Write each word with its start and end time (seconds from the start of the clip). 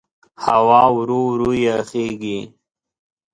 هوا 0.43 0.81
ورو 0.95 1.19
ورو 1.31 1.49
یخېږي. 1.65 2.39